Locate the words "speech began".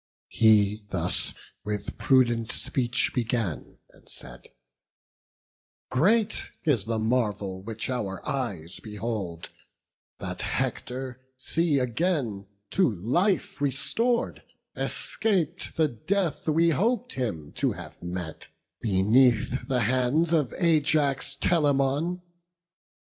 2.51-3.77